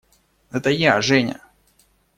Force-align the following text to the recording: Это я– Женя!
Это 0.49 0.71
я– 0.71 0.99
Женя! 1.03 1.39